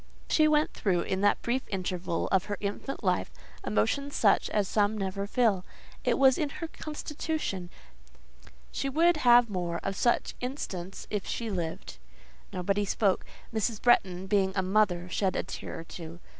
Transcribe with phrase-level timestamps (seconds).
[0.27, 3.29] She went through, in that brief interval of her infant life,
[3.63, 5.63] emotions such as some never feel;
[6.03, 7.69] it was in her constitution:
[8.71, 11.99] she would have more of such instants if she lived.
[12.51, 13.27] Nobody spoke.
[13.53, 13.79] Mrs.
[13.79, 16.19] Bretton, being a mother, shed a tear or two.